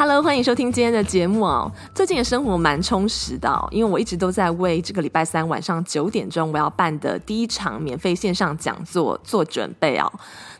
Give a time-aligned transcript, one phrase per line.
[0.00, 1.68] Hello，欢迎收听今天的节目哦。
[1.92, 10.08] 最近的生活蛮充实的，因为我一直都在为这个礼拜三晚上九点钟我要办的第一场免费线上讲座做准备哦。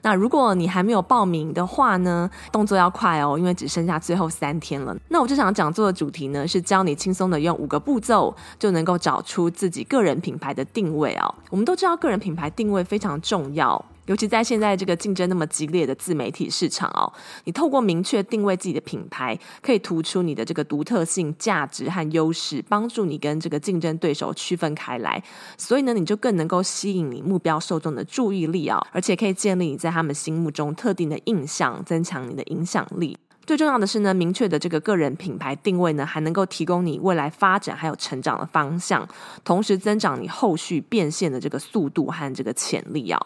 [0.03, 4.93] 那如果你还没有报名的话呢，动作要快哦，因为只剩下最后三天了。
[5.07, 11.33] 那我这场讲座的主题呢，是教你轻松的用五个步骤就能够找出自己个人品牌的定位哦。
[11.51, 13.85] 我们都知道个人品牌定位非常重要。
[14.09, 17.13] 尤其在现在这个竞争那么激烈的自媒体市场哦，
[17.45, 25.23] 你透过明确定位自己的品牌，可以突出你的这个独特性、价值和优势，帮助你跟这个竞争对手区分开来。
[25.59, 33.17] 所以呢，你就更能够吸引你目标受众的注意力啊，而且可以建立你在他们心目中特定的印象，增强你的影响力。
[33.45, 39.07] 最重要的是呢，明确的这个个人品牌定位呢，还能够提供你未来发展还有成长的方向，
[39.45, 43.21] 同时增长你后续变现的这个速度和这个潜力啊。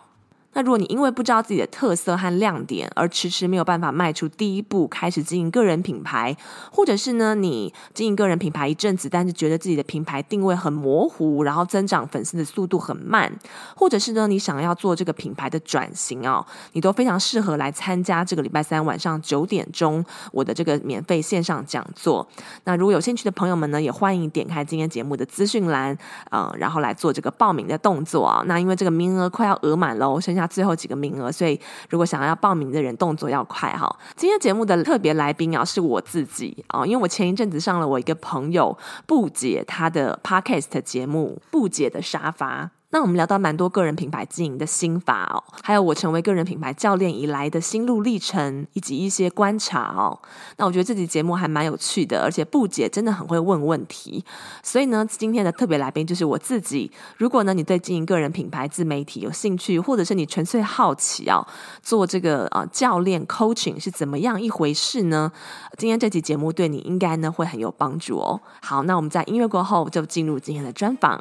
[0.54, 6.36] 那如果你因为不知道自己的特色和亮点而迟迟没有办法迈出第一步，开始经营个人品牌，
[6.70, 13.32] 或者是呢，你经营个人品牌一阵子，但是觉得自己的品牌定位很模糊，然后增长粉丝的速度很慢，
[13.74, 22.28] 或者是呢，你想要做这个品牌的转型哦，你都非常适合来参加这个礼拜三晚上九点钟我的这个免费线上讲座。
[22.64, 25.96] 那如果有兴趣的朋友们呢，也欢迎点开今天节目的资讯栏，
[26.30, 28.42] 嗯，然后来做这个报名的动作啊。
[28.46, 30.41] 那因为这个名额快要额满了，剩下。
[30.46, 31.58] 最后几个名额，所以
[31.90, 33.94] 如果想要报名的人，动作要快哈。
[34.16, 38.76] 今天节目的特别来宾啊，是我自己啊，因为我前一阵子上了我一个朋友
[39.06, 42.64] 布姐她的 Podcast 节目《布姐的沙发》。
[42.94, 50.20] 那我们聊到蛮多个人品牌经营的心法哦，还有我成为个人品牌教练以来的心路历程，以及一些观察哦。
[50.58, 54.22] 那我觉得这期节目还蛮有趣的，而且布姐真的很会问问题，
[54.62, 56.92] 所以呢，今天的特别来宾就是我自己。
[57.16, 61.46] 如果呢，你对经营个人品牌自媒体有兴趣，或者是你纯粹好奇哦，
[61.82, 65.32] 做这个啊教练 coaching 是怎么样一回事呢？
[65.78, 68.38] 今天这期节目对你应该呢会很有帮助哦。
[68.60, 71.18] 好，那我们在音乐过后就进入今天的专访。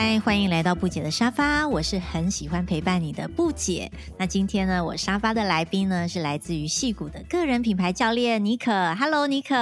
[0.00, 3.90] 嗨，欢迎来到布姐的沙发，我是很喜欢陪伴你的布姐。
[4.16, 8.94] 那今天呢，我沙发的来宾呢是来自于戏谷的个人品牌教练妮可。
[8.94, 9.56] Hello，妮可。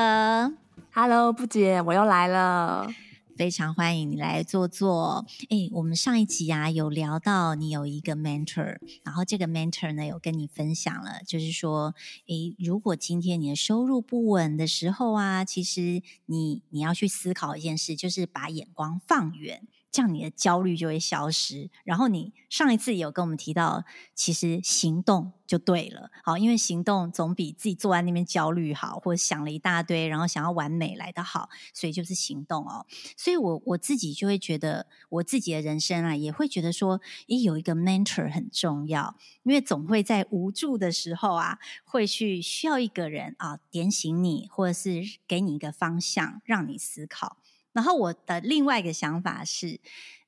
[0.92, 2.86] Hello，布姐，我又来了。
[3.34, 5.24] 非常欢迎你来坐坐。
[5.48, 11.94] 哎，我们上一集啊有聊到你有一个 mentor，然后这个 mentor 呢有跟你分享了，就是说，
[12.28, 19.62] 哎，如果今天你的收入不稳的时候啊，其实你你要去思考一件事，就是把眼光放远。
[19.96, 23.82] 这样你的焦虑就会消失，然后你上一次有跟我们提到，
[24.14, 32.84] 其实行动就对了，好，因为行动总比自己坐在那边焦虑好，或者想了一大堆，然后想要完美来得好，所以就是行动哦。
[33.16, 47.38] 所以我我自己就会觉得，我自己的人生啊，也会觉得说，诶，有一个 mentor 很重要，因为总会在无助的时候啊，会去需要一个人啊点醒你，或者是给你一个方向，让你思考。
[47.76, 49.78] 然后我的另外一个想法是，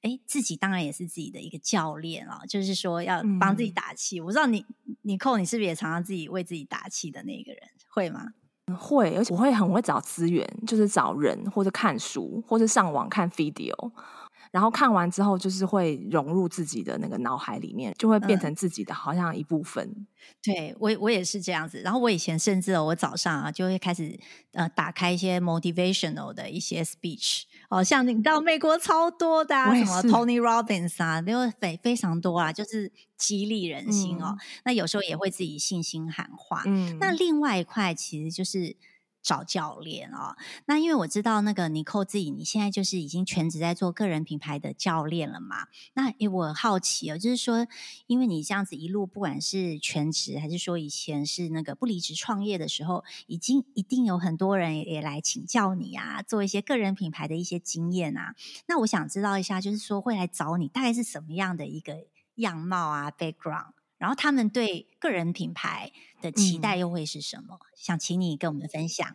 [0.02, 4.20] 哎，自己当然也是自己的一个教练啊，就是说要帮自己打气。
[4.20, 4.66] 嗯、我知道你，
[5.00, 7.62] 你扣，你是不是也常常自己为自己打气的那个人？
[7.88, 8.34] 会吗？
[8.78, 13.72] 会，而且我会很会找资源，就是找人或者看书，或者上网看 video。
[14.50, 19.84] 然后看完之后，就是会融入自己的那个脑海里面，就会变成自己的好像一部分。
[19.86, 20.06] 嗯、
[20.42, 21.80] 对我，我也是这样子。
[21.84, 24.18] 然后我以前甚至我早上啊，就会开始
[24.52, 34.36] 呃打开一些 motivational 的一些 speech，哦，像你到美国超多的、啊，什么 Tony Robbins 啊，因为非非常多啊，就是激励人心哦。
[34.38, 36.62] 嗯、那有时候也会自己信心喊话。
[36.66, 38.76] 嗯，那另外一块其实就是。
[39.22, 40.36] 找教练哦，
[40.66, 45.66] 那因为我知道那个尼可自己，你现在就是已经全职在做个人品牌的教练了嘛？
[45.94, 47.66] 那诶，我很好奇哦，就是说，
[48.06, 58.34] 因为你这样子一路，不管是全职还是说以前是那个不离职创业的时候，已经一定有很多人也来请教你啊，做一些个人品牌的一些经验啊。
[58.66, 62.06] 那我想知道一下，就是说会来找你，大概是什么样的一个
[62.36, 63.72] 样貌啊，background？
[63.98, 65.92] 然后他们对个人品牌
[66.22, 67.58] 的期待又会是什么？
[67.60, 69.06] 嗯、想请你跟我们分享。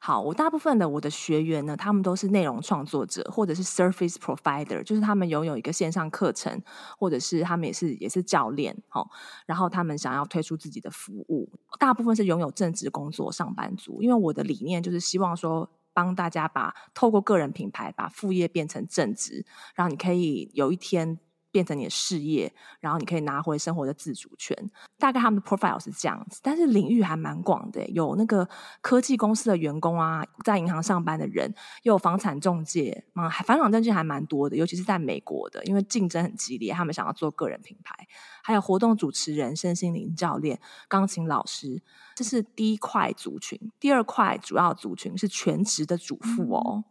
[0.00, 6.60] 好，我大部分的我的学员呢，他们都是内容创作者，或者是 service provider，就是他们拥有一个线上课程，
[6.98, 9.08] 或者是他们也是也是教练，哦，
[9.46, 21.18] 然后他们想要推出自己的服务，大部分是拥有正职工作上班族，因为我的理念就是希望说，帮大家把透过个人品牌把副业变成正职，然后你可以有一天。
[21.50, 24.56] 变成你的事业，然后你可以拿回生活的自主权。
[24.98, 28.48] 大概他们的 profile 是这样子，但是领域还蛮广的，有那个
[28.80, 37.94] 科技公司的员工啊，在银行上班的人，又有房产中介，嗯，房产中介还蛮多的，尤其是在美国的，因为竞争很激烈，他们想要做个人品牌。
[38.42, 40.58] 还有活动主持人、身心灵教练、
[40.88, 41.82] 钢琴老师，
[42.14, 43.58] 这是第一块族群。
[43.78, 46.62] 第二块主要族群是全职的主妇哦。
[46.76, 46.84] 嗯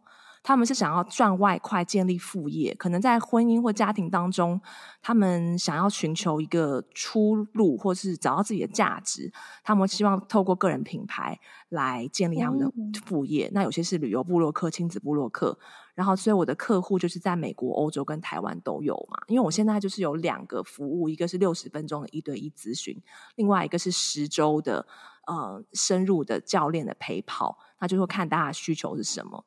[0.48, 4.58] 他们是想要赚外快，建立副业，可能在婚姻或家庭当中，
[5.02, 9.30] 他们想要寻求一个出路，或是找到自己的价值。
[9.62, 12.72] 他们希望透过个人品牌来建立他们的
[13.04, 13.48] 副业。
[13.48, 15.58] 嗯、那有些是旅游部落客、亲子部落客，
[15.94, 19.18] 然后所以我的客户就是在美国、欧洲跟台湾都有嘛。
[19.26, 22.98] 因为我现在就是有两个服务，一个是六十分钟的一对一咨询，
[23.36, 24.86] 另外一个是十周的
[25.26, 29.44] 呃深入的教练的陪跑，那就会看大家的需求是什么。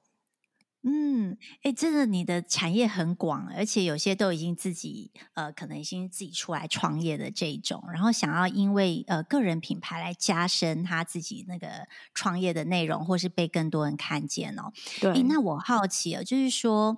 [0.84, 14.74] 嗯，哎，真的，你的产业很广，而且有些都已经自己呃，可能已经自己出来创业的这种，然后想要因为呃个人品牌来加深他自己那个创业的内容，或是被更多人看见哦。
[15.00, 16.98] 对，那我好奇啊，就是说，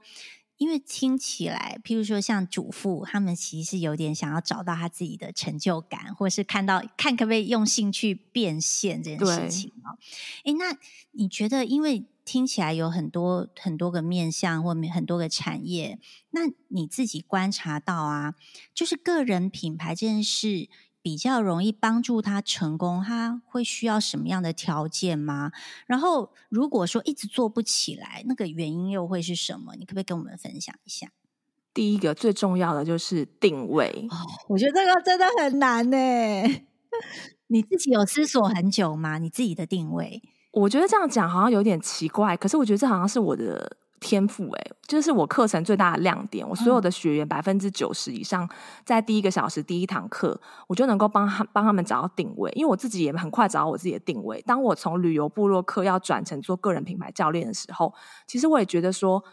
[0.63, 9.99] 因为听起来，譬如说像主妇，他们其实是有点想要找到他自己的成就感，或是看到看可不可以用兴趣变现这件事情哦。
[10.45, 10.77] 哎，那
[11.11, 12.05] 你觉得因为？
[12.25, 15.99] 听起来有很多很多个面向，或很多个产业。
[16.29, 18.35] 那你自己观察到啊，
[18.73, 20.69] 就是个人品牌这件事
[21.03, 25.51] 比较容易帮助他成功，他会需要什么样的条件吗？
[25.85, 29.75] 然后如果说一直做不起来，那个原因又会是什么？
[29.75, 31.11] 你可不可以跟我们分享一下？
[31.73, 34.07] 第一个最重要的就是定位。
[34.09, 34.15] 哦，
[34.47, 35.97] 我觉得这个真的很难呢。
[37.47, 39.17] 你自己有思索很久吗？
[39.17, 40.21] 你自己的定位？
[40.53, 46.47] 我觉得这样讲好像有点奇怪，可是我觉得这好像是我的天赋诶，就是我课程最大的亮点。
[46.47, 48.47] 我所有的学员百分之九十以上，
[48.83, 54.43] 在第一个小时第一堂课，我就能够帮他帮他们找到定位，因为我自己也很快找到我自己的定位。
[54.45, 57.93] 当我从旅游部落客要转成做个人品牌教练的时候，
[58.27, 59.23] 其实我也觉得说。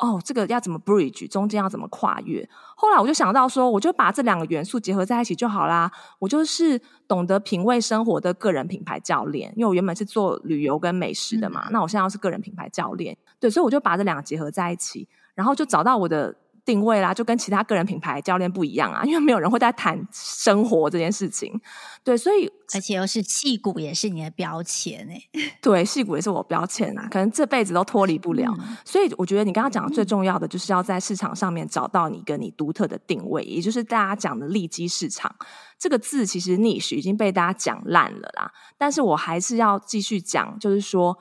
[0.00, 2.48] 哦，这个要怎么 bridge，中间要怎么跨越？
[2.74, 5.90] 后来我就想到说，我就把这两个元素结合在一起就好啦。
[6.18, 16.34] 我就是懂得品味生活的个人品牌教练，因为我原本是做旅游跟美食的嘛，嗯、那我现在要是个人品牌教练，对，所以我就把这两个结合在一起，然后就找到我的。
[16.62, 21.58] 定位啦，就跟其他个人品牌教练不一样啊，因为没有人会在谈生活这件事情，
[22.04, 25.22] 对，所以而且又是戏骨，也是你的标签哎，
[25.60, 28.54] 对，戏骨也是我标签啊，可能这辈子都脱离不了。
[28.58, 35.34] 嗯、所以我觉得你刚刚讲的最重要的，就是要在市场上面找到你跟你独特的定位，也就是大家讲的利基市场
[35.78, 41.18] 这个字，其实 niche 已经被大家讲烂了啦，但是我还是要继续讲，就是说。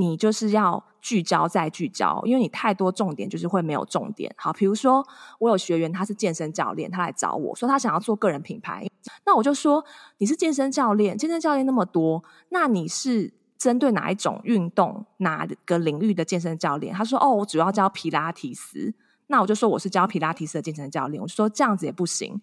[0.00, 4.34] 你就是要聚焦再聚焦，因为你太多重点就是会没有重点。
[4.36, 5.06] 好，比如说
[5.38, 8.86] 我有学员，他是健身教练，他来找我说他想要做个人品牌，
[9.26, 9.84] 那我就说
[10.18, 16.94] 你是健身教练，健身教练那么多，那你是针对哪一种运动、哪个领域的健身教练？
[16.94, 18.94] 他说哦，我主要教皮拉提斯，
[19.26, 22.40] 那我就说我是教皮拉提斯的健身教练，我就说这样子也不行。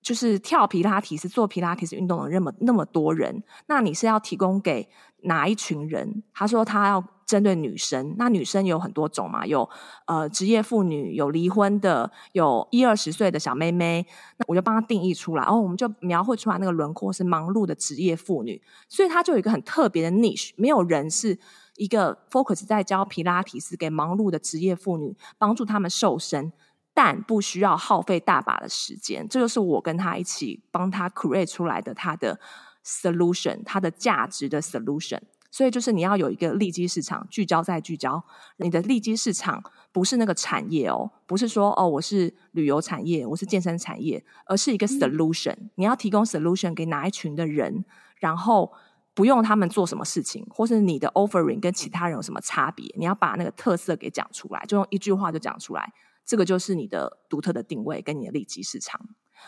[0.00, 4.88] 就是跳皮拉提斯、做皮拉提斯运动的那么那么多人，那你是要提供给
[5.22, 6.22] 哪一群人？
[6.32, 9.68] 他说他要针对女生，那女生有很多种嘛，有
[10.06, 14.06] 呃职业妇女，有离婚的，有一二十岁的小妹妹，
[14.38, 21.38] 那我就帮他定义出来，然后我们就描绘出来那个轮廓是忙碌的职业妇女，所以他就有一个很特别的 niche，没有人是
[21.76, 26.52] 一个 focus 在教皮拉提斯给忙碌的职业妇女，帮助他们瘦身。
[26.94, 32.40] 但不需要耗费大把的时间，这就是我跟他一起帮他 create 出来的他的
[32.88, 35.20] solution，它的价值的 solution。
[35.50, 38.22] 所以就是你要有一个利基市场，聚焦再聚焦。
[38.58, 45.52] 你的利基市场不是那个产业哦，不是说哦我是旅游产业，我是健身产业，而是一个 solution。
[45.52, 45.70] 嗯。
[45.76, 47.84] 你要提供 solution 给哪一群的人，
[48.18, 48.72] 然后
[49.14, 55.92] 不用他们做什么事情，或是你的 offering 跟其他人有什么差别，你要把那个特色给讲出来，就用一句话就讲出来。
[56.26, 59.00] 这个就是你的独特的定位跟你的利基市场，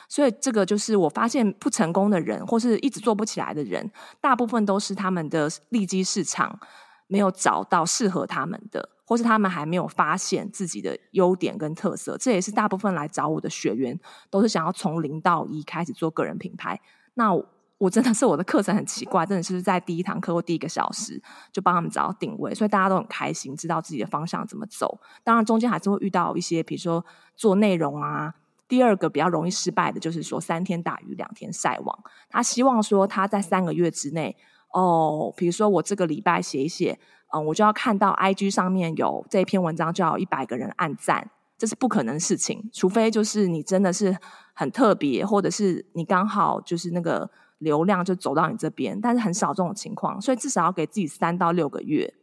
[0.09, 6.59] 所以这个就是我发现不成功的人或是一直做不起来的人，大部分都是他们的利基市场
[7.07, 12.17] 没有找到适合他们的，或是他们还没有发现自己的优点跟特色。
[12.19, 13.99] 这也是大部分来找我的学员
[14.31, 16.81] 都是想要从零到一开始做个人品牌。
[17.15, 17.33] 那
[17.79, 21.21] 我真的是我的课程很奇怪，真的是在第一堂课或第一个小时
[21.51, 25.01] 就帮他们找到定位，所以大家都很开心，知道自己的方向怎么走。
[25.25, 27.05] 当然中间还是会遇到一些，比如说
[27.35, 28.35] 做内容啊。
[28.71, 31.99] 第二个比较容易失败的就是说三天打鱼两天晒网。
[32.29, 34.37] 他希望说他在三个月之内，
[34.73, 36.99] 哦，比如说我这个礼拜写一写，
[37.35, 41.31] 嗯，我就要看到 IG 上面有这篇文章就要一百个人按赞。
[41.59, 44.17] 这是不可能的事情，除非就是你真的是
[44.55, 52.15] 很特别，或者是你刚好就是那个流量就走到你这边，但是很少这种情况，所以至少要给自己三到六个月，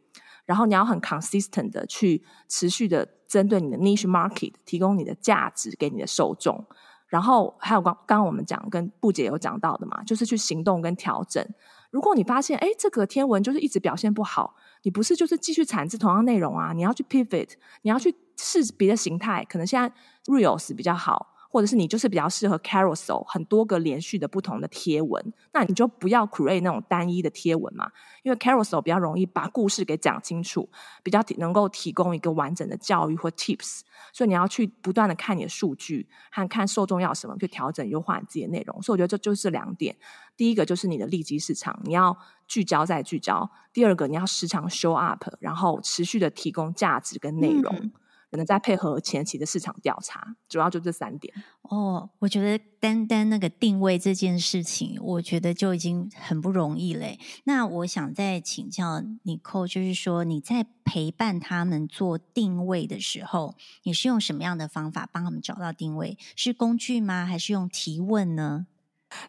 [0.48, 6.64] 然后你要很 consistent 的去持续的针对你的 niche market 提供你的价值给你的受众，
[7.08, 11.46] 然后还有刚刚我们讲跟布姐有讲到的嘛，就是去行动跟调整。
[11.90, 17.50] 如果你发现哎这个天文就是一直表现不好，你不是就是继续产制同样内容啊，你要去 pivot，
[17.82, 18.16] 你要去。
[18.40, 19.92] 试别的形态，可能现在
[20.26, 27.90] Reels 比较好，或者是你就是比较适合 Carousel 很多个连续的不同的贴文，那你就不要 create 那种单一的贴文嘛，
[28.22, 30.68] 因为 Carousel 比较容易把故事给讲清楚，
[31.02, 33.80] 比较能够提供一个完整的教育或 tips，
[34.12, 38.82] 所以你要去不断的看你的数据和看受众要什么，去调整优化你自己的内容。
[38.82, 39.96] 所以我觉得这就是两点，
[40.36, 47.74] 第一个就是你的利基市场，你要聚焦再聚焦；第二个你要时常 show up，然后持续的提供价值跟内容。
[47.74, 47.92] 嗯
[48.30, 51.32] 可能再配合前期的市场调查，主要就这三点。
[51.62, 57.18] 哦，我觉得单单那个定位这件事情，我觉得就已经很不容易嘞。
[57.44, 66.16] 那我想再请教你扣就是说你在陪伴他们做定位的时候，你是用什么样的方法帮他们找到定位？
[66.36, 67.26] 是工具吗？
[67.26, 68.66] 还是用提问呢？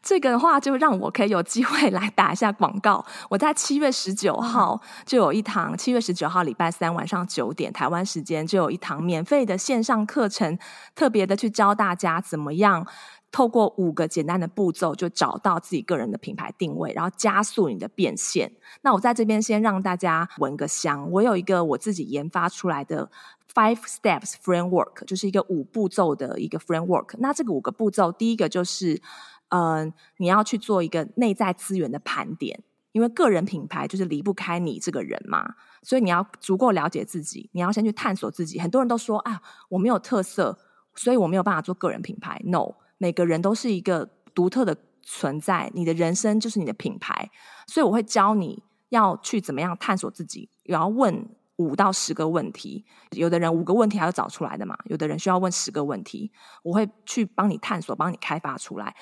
[0.01, 3.05] 这个的话，就让我可以有机会来打一下广告。
[3.29, 10.57] 我在七月十九号就有一堂，七月十九号礼拜三晚上九点台湾时间就有一堂免费的线上课程，
[10.95, 12.85] 特别的去教大家怎么样
[13.31, 18.51] 透过五个简单的步骤，就找到自己个人的品牌定位，然后加速你的变现。
[18.81, 23.09] 那我在这边先让大家闻个香，我有一个我自己研发出来的
[23.53, 27.15] Five Steps Framework，就是一个五步骤的一个 framework。
[27.19, 29.01] 那这个五个步骤，第一个就是。
[29.49, 38.59] 嗯、呃，你要去做一个内在资源的盘点，因为个人品牌就是离不开你这个人嘛，所以你要足够了解自己，你要先去探索自己。
[38.59, 40.57] 很多人都说啊，我没有特色，
[40.95, 42.41] 所以我没有办法做个人品牌。
[42.45, 47.31] No，每个人都是一个独特的存在，你的人生就是你的品牌。
[47.67, 52.85] 所以我会教你要去怎么样探索自己，然后问五到十个问题。
[53.11, 56.31] 有的人五个问题还要找出来的嘛，有的人需要问十个问题，
[56.63, 58.95] 我会去帮你探索，帮你开发出来。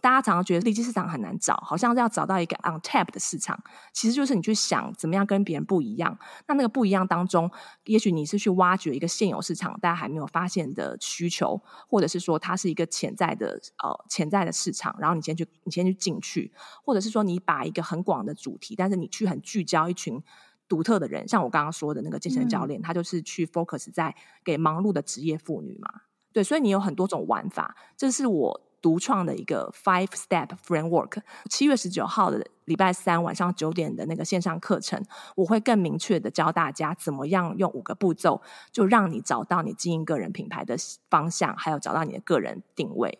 [0.00, 6.18] 大家常常觉得利基市场很难找，好像是要找到一个 untapped 的市场，其实就是你去想怎么样跟别人不一样。
[6.46, 7.50] 那那个不一样当中，
[7.84, 16.52] 也许你是去挖掘一个现有市场大家还没有发现的需求，或者是说它是一个潜在的呃潜在的市场，然后你先去你先去进去，
[16.82, 20.22] 或者是说你把一个很广的主题，但是你去很聚焦一群
[20.66, 25.88] 独特的人，像我刚刚说的那个健身教练，嗯、他就是去 focus 在给忙碌的职业妇女嘛。
[26.32, 28.69] 对，所以你有很多种玩法，这是我。
[28.80, 31.18] 独创的一个 Five Step Framework，
[31.48, 35.04] 七月十九号的礼拜三晚上九点的那个线上课程，
[35.36, 38.40] 我会更明确的教大家怎么样用五个步骤，
[38.72, 40.76] 就让你找到你经营个人品牌的
[41.08, 43.18] 方向，还有找到你的个人定位。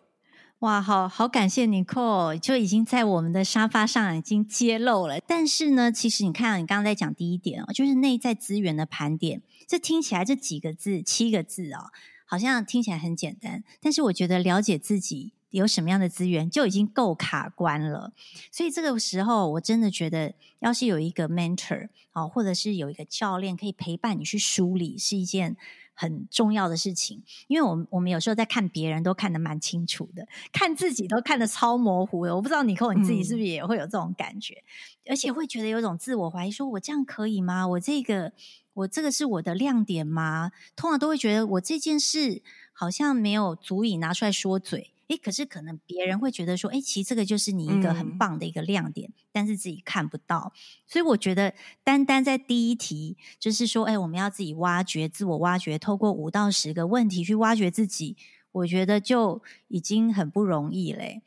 [0.59, 5.19] 哇，好好感谢 Nicole，就已经在我们的沙发上已经揭露了。
[5.19, 11.89] 但是呢，其实你看，你刚刚在讲第一点哦，就是内在资源的盘点，这听起来这几个字，七个字哦，
[12.27, 15.33] 好像听起来很简单，但是我觉得了解自己。
[15.51, 18.11] 有什么样的资源就已经够卡关了，
[18.51, 25.55] 所以这个时候我真的觉得，要是有一个 mentor 啊，或者是有一个教练可以陪伴你去梳理，是一件
[25.93, 27.21] 很重要的事情。
[27.47, 32.35] 因为我们我们有时候在看别人都看得蛮清楚的，看自己都看得超模糊的。
[32.35, 34.55] 我不知道 Nicole 你自己是不是也会有这种感觉，
[35.03, 37.67] 嗯、而且会觉得有一种自我怀疑，说我这样可以吗？
[37.67, 38.31] 我这个
[38.73, 40.51] 我这个是我的亮点吗？
[40.75, 42.41] 通常都会觉得我这件事
[42.73, 44.91] 好像没有足以拿出来说嘴。
[45.07, 50.53] 诶，可是可能别人会觉得说，诶，其实这个就是你一个很棒的一个亮点，嗯、但是自己看不到。
[50.87, 58.15] 所以我觉得，单单在第一题，就是说，诶，我们要自己挖掘、自我挖掘，透过五到十个问题去挖掘自己，
[58.53, 61.21] 我觉得就已经很不容易嘞。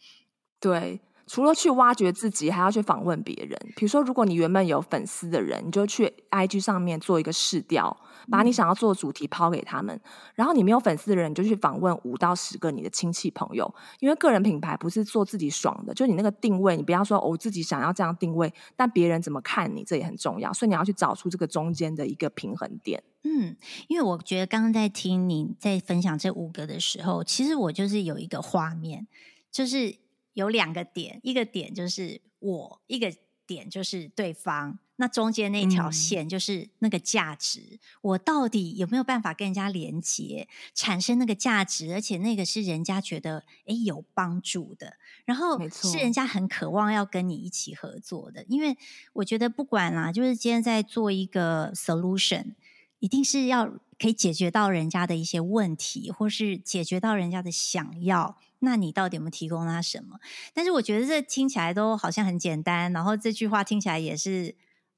[0.59, 1.01] 对。
[1.27, 3.59] 除了去挖掘自己，还要去访问别人。
[3.77, 7.97] 比如说，如果你原本有粉丝的人，你就去 IG 上面做一个试调，
[8.31, 9.99] 把你想要做的主题抛给他们。
[10.35, 13.75] 然后你没有粉丝的人，你就去访问五到十个你的亲戚朋友。
[14.01, 20.53] 因为个人品牌不是做自己爽的，就你那个定位，你不要说我自己想要这样定位，但别人怎么看你，这也很重要。
[20.53, 23.03] 所以你要去找出这个中间的一个平衡点。
[23.23, 23.57] 嗯，
[23.89, 29.07] 因为我觉得刚刚在听你在分享这五个的时候，其实我就是有一个画面，
[29.51, 30.04] 就是。
[30.35, 33.13] 有两个点，一个点就是我，一个
[33.47, 34.79] 点就是对方。
[34.97, 48.45] 那中间那条线就是那个价值，嗯，我到底有没有办法跟人家连接，产生那个价值，而且那个是人家觉得诶有帮助的，然后是人家很渴望要跟你一起合作的。
[48.49, 48.79] 因为
[49.15, 52.55] 我觉得不管啦，就是今天在做一个 solution，
[53.01, 53.67] 一定是要
[53.99, 58.39] 可以解决到人家的一些问题，或是解决到人家的想要。
[58.65, 60.19] 那你到底有没有提供他什么？
[60.53, 64.57] 但是我觉得这听起来都好像很简单，然后这句话听起来也是。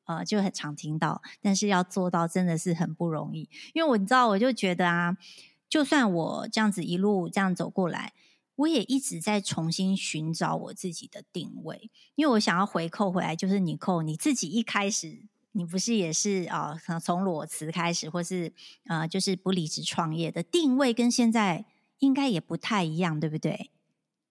[0.08, 3.50] 呃，就很常听到，但是要做到真的是很不容易。
[3.72, 5.16] 因为我你知道，我就觉得啊，
[5.68, 8.12] 就算我这样子一路这样走过来，
[8.54, 11.90] 我也一直在重新寻找我自己的定位。
[12.14, 18.52] 因为我想要回扣回来，就是你扣你自己一开始，你不是也是啊，呃，从裸辞开始，或是
[18.84, 21.64] 呃，就是不离职创业的定位，跟现在
[21.98, 23.70] 应该也不太一样，对不对？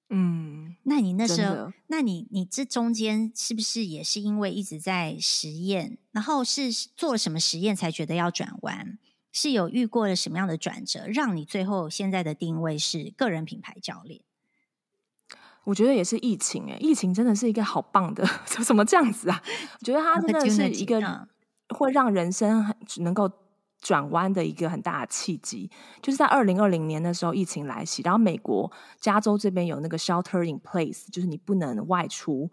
[0.09, 8.99] 嗯，那你那时候，那你你这中间是不是也是因为一直在实验，然后是做了什么实验才觉得要转弯？
[9.31, 14.21] 是有遇过了什么样的转折，让你最后现在的定位是个人品牌教练？
[15.63, 18.23] 我觉得也是疫情哎、欸，疫情真的是一个好棒的，
[18.63, 19.41] 怎么这样子啊？
[19.79, 21.27] 我觉得它真的是一个
[21.69, 23.31] 会让人生能够。
[23.85, 25.69] 转弯的一个很大的契机，
[26.01, 32.49] 就是在二零二零年的时候，疫情来袭，然后美国加州这边有那个 shelter in place，就是你不能外出、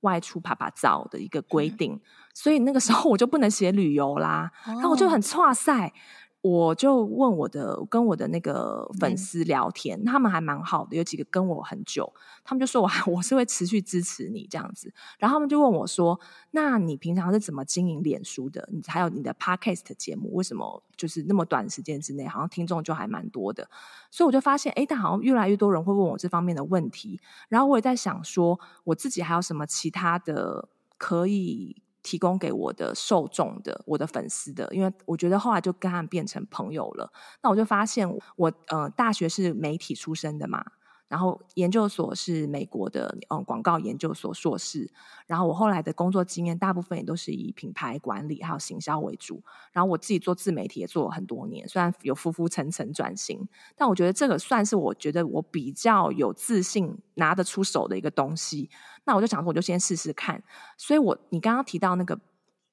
[0.00, 2.00] 外出爬爬照的一个规定，嗯，
[2.34, 5.92] 所以那个时候我就不能写旅游啦，哦，然后我就很挫赛。
[6.42, 16.18] 我就问我的跟我的那个粉丝聊天，嗯，他们还蛮好的，有几个跟我很久，他们就说我 我是会持续支持你这样子，然后他们就问我说
[16.50, 18.68] ：“那你平常是怎么经营脸书的？
[18.72, 23.70] 你还有你的 Podcast 节目，为什么就是那么短时间之内，好像听众就还蛮多的？”
[24.10, 30.68] 所以我就发现，哎，但好像越来越多人会问我这方面的问题，然后我也在想说，我自己还有什么其他的
[30.98, 31.81] 可以。
[32.02, 37.12] 提供给我的受众的，我的粉丝的，因为我觉得后来就跟他们变成朋友了。
[37.42, 40.64] 那我就发现我呃大学是媒体出身的嘛。
[41.12, 44.90] 然后研究所是美国的嗯广告研究所硕士，
[45.26, 49.42] 然后我后来的工作经验大部分也都是以品牌管理还有行销为主。
[49.72, 53.46] 然后我自己做自媒体也做了很多年，虽然有浮浮沉沉转型，
[53.76, 58.70] 但我觉得这个算是我觉得我比较有自信拿得出手的一个东西。
[59.04, 60.42] 那我就想说，我就先试试看。
[60.78, 62.18] 所以我你刚刚提到那个。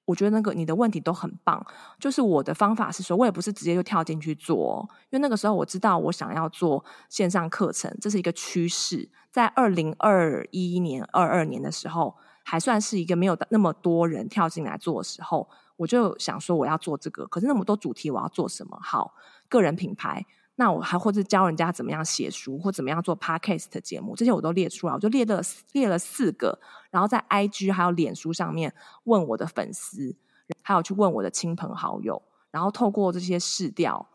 [0.10, 1.63] 我觉得那个你的问题都很棒，
[2.00, 9.08] 就是我的方法是说，我也不是直接就跳进去做，因为那个时候我知道我想要做线上课程，这是一个趋势。
[9.30, 17.28] 在二零二一年、二二年的时候，还算是一个没有那么多人跳进来做的时候，我就想说我要做这个。
[17.28, 18.80] 可是那么多主题，我要做什么？
[18.82, 19.13] 好，
[19.48, 20.26] 个人品牌。
[20.60, 25.41] 那我还或者教人家怎么样写书，或怎么样做 podcast 节目，这些我都列出来，我就列了
[25.72, 26.60] 列了四个，
[26.91, 30.17] 然后在 IG 还有脸书上面问我的粉丝，
[30.62, 34.10] 还有去问我的亲朋好友，然后透过这些试调，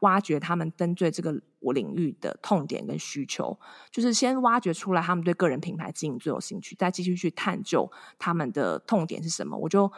[0.00, 3.60] 挖掘他们针对这个我领域的痛点跟需求，
[3.90, 9.54] 就是先挖掘出来他们对个人品牌经营最有兴趣，再继续去探究他们的痛点是什么。
[9.58, 9.92] 我就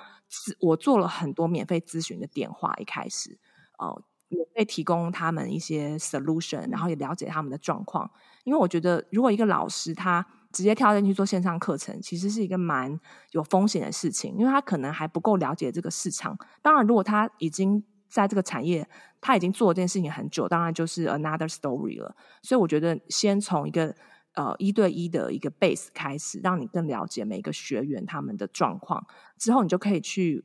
[0.59, 3.39] 我做了很多免费咨询的电话，一开始
[3.79, 4.03] 哦。
[4.37, 8.11] 也会提供他们一些 solution，然后也了解他们的状况。
[8.45, 12.99] 因为我觉得，如果一个老师他直接跳进去做线上课程，其实是一个蛮
[13.33, 16.37] 有风险的事情，因为他可能还不够了解这个市场。
[16.61, 18.89] 当然，如果他已经在这个产业，
[19.21, 22.17] 他已经做这件事情很久，当然就是 another story 了。
[22.43, 23.95] 所以，我觉得先从一个
[24.35, 29.07] 呃一对一的一个 base 开始，让你更了解每个学员他们的状况，
[29.39, 30.45] 之后你就可以去。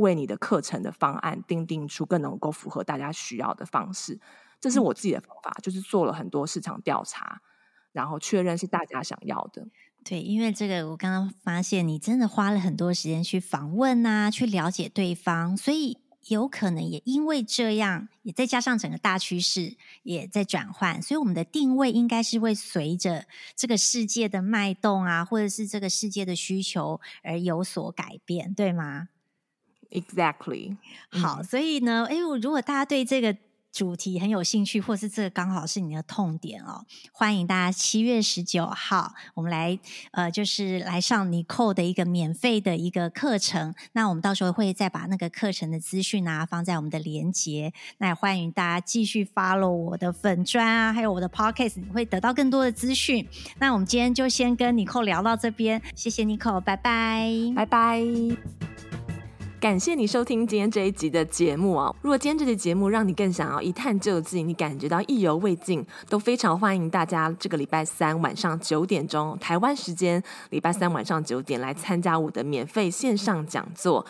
[0.00, 4.18] 为你的课程的方案定定出更能够符合大家需要的方式，
[4.60, 7.40] 这是我自己的方法，嗯、就是做了很多市场调查，
[7.92, 9.68] 然后确认是大家想要的。
[10.02, 29.08] 对，因为这个我刚刚发现你真的花了很多时间去访问啊，去了解对方，所以有可能也因为这样，也再加上整个大趋势也在转换，所以我们的定位应该是会随着这个世界的脉动啊，或者是这个世界的需求而有所改变，对吗
[29.90, 30.76] ？Exactly，
[31.10, 33.36] 好，嗯，所以呢，哎，如果大家对这个
[33.72, 39.78] 主题很有兴趣，或是这个刚好是你的痛点哦，欢迎大家七月十九号，我们来
[40.10, 43.72] 呃，就是来上 Nicole 的一个免费的一个课程。
[43.92, 47.72] 那我们到时候会再把那个课程的资讯啊放在我们的连结。
[47.98, 53.24] 那也欢迎大家继续 follow 我的粉专啊，还有我的 podcast，你会得到更多的资讯。
[53.60, 58.59] 那我们今天就先跟 Nicole 聊到这边，谢谢 Nicole，拜拜，拜拜。
[59.60, 61.94] 感谢你收听今天这一集的节目哦。
[62.00, 74.04] 如果今天这期节目让你更想要一探究竟，你感觉到意犹未尽，都非常欢迎大家这个礼拜三晚上九点钟台湾时间，礼拜三晚上九点来参加我的免费线上讲座。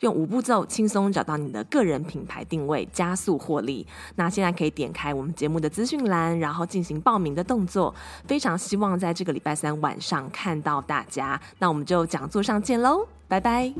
[0.00, 3.86] 用五步骤轻松找到你的个人品牌定位，加速获利。
[4.16, 7.94] 那现在可以点开我们节目的资讯栏，然后进行报名的动作。
[8.26, 11.38] 非常希望在这个礼拜三晚上看到大家。
[11.58, 13.70] 那我们就讲座上见喽，拜拜。